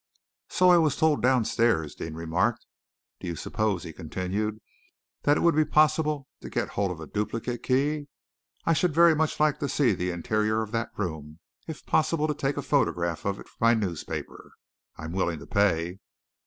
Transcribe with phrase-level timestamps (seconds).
[0.49, 2.65] "So I was told downstairs," Deane remarked.
[3.19, 4.59] "Do you suppose," he continued,
[5.21, 8.07] "that it would be possible to get hold of a duplicate key?
[8.65, 11.37] I should like very much to see the interior of that room
[11.67, 14.53] if possible to take a photograph of it for my newspaper.
[14.95, 15.99] I am willing to pay."